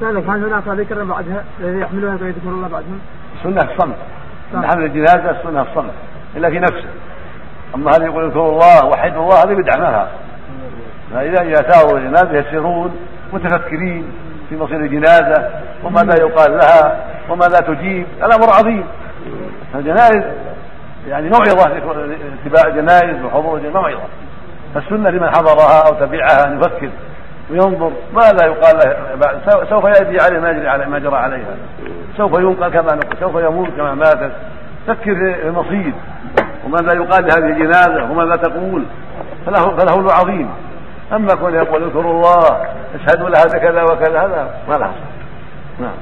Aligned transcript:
سألك 0.00 0.30
هل 0.30 0.44
هناك 0.44 0.68
ذكر 0.68 1.04
بعدها 1.04 1.44
الذي 1.60 1.80
يحملون 1.80 2.12
يذكر 2.12 2.48
الله 2.48 2.68
بعدهم؟ 2.68 3.00
السنة 3.38 3.62
الصمت. 3.62 3.96
من 4.52 4.66
حمل 4.66 4.84
الجنازة 4.84 5.30
السنة 5.30 5.62
الصمت. 5.62 5.92
إلا 6.36 6.50
في 6.50 6.58
نفسه. 6.58 6.88
أما 7.74 7.90
هذا 7.90 8.04
يقول 8.04 8.24
اذكروا 8.24 8.52
الله 8.52 8.86
وحدوا 8.86 9.22
الله 9.22 9.42
هذه 9.42 9.54
بدعة 9.54 9.80
ما 9.80 9.90
فيها 9.90 10.08
فإذا 11.14 11.60
أتاه 11.60 11.96
الجنازة 11.96 12.38
يسيرون 12.38 12.96
متفكرين 13.32 14.12
في 14.48 14.56
مصير 14.56 14.76
الجنازة 14.76 15.50
وماذا 15.84 16.14
يقال 16.20 16.58
لها 16.58 17.04
وماذا 17.30 17.60
تجيب؟ 17.60 18.06
الأمر 18.16 18.52
عظيم. 18.58 18.84
الجنائز 19.74 20.24
يعني 21.08 21.28
موعظة 21.28 21.76
اتباع 22.44 22.62
الجنائز 22.66 23.24
وحضور 23.24 23.56
الجنائز 23.56 23.76
موعظة. 23.76 24.08
فالسنة 24.74 25.10
لمن 25.10 25.30
حضرها 25.30 25.88
أو 25.88 25.94
تبعها 25.94 26.46
أن 26.46 26.56
يفكر 26.60 26.90
وينظر 27.50 27.92
ماذا 28.12 28.46
يقال 28.46 28.76
له؟ 28.76 29.64
سوف 29.70 29.84
يأتي 29.84 30.24
عليه 30.24 30.40
ما 30.40 30.50
يجري 30.50 30.68
عليه 30.68 30.86
ما 30.86 30.98
جرى 30.98 31.16
عليها. 31.16 31.56
سوف 32.16 32.38
ينقل 32.38 32.68
كما 32.68 32.94
نقول 32.94 33.16
سوف 33.20 33.34
يموت 33.34 33.68
كما 33.76 33.94
ماتت 33.94 34.32
فكر 34.86 35.14
في 35.14 35.48
المصير. 35.48 35.92
وماذا 36.64 36.94
يقال 36.94 37.26
لهذه 37.26 37.46
الجنازة؟ 37.46 38.10
وماذا 38.10 38.36
تقول؟ 38.36 38.84
فله 39.46 39.76
فله 39.76 40.12
عظيم. 40.12 40.50
أما 41.12 41.34
كون 41.34 41.54
يقول 41.54 41.82
اذكروا 41.84 42.12
الله 42.12 42.66
اشهدوا 42.94 43.28
لها 43.28 43.44
بكذا 43.44 43.82
وكذا 43.82 44.20
هذا 44.20 44.50
ما 44.68 44.74
له 44.74 44.92
نعم. 45.78 45.94